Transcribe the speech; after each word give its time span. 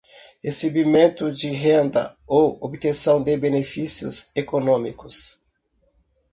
recebimento 0.43 1.31
de 1.31 1.49
renda 1.51 2.17
ou 2.25 2.57
obtenção 2.59 3.21
de 3.23 3.37
benefícios 3.37 4.31
econômicos; 4.35 5.43